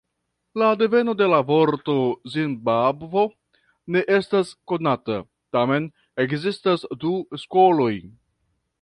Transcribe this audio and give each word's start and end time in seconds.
La 0.59 0.67
deveno 0.77 1.13
de 1.19 1.27
la 1.33 1.41
vorto 1.49 1.95
"Zimbabvo" 2.37 3.27
ne 3.97 4.03
estas 4.19 4.57
konata, 4.73 5.21
tamen 5.59 5.89
ekzistas 6.27 6.91
du 7.07 7.17
skoloj. 7.47 7.97